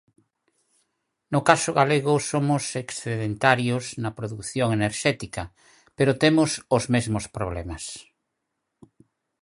[1.33, 5.43] No caso galego somos excedentarios na produción enerxética
[5.97, 7.83] pero temos os mesmos problemas.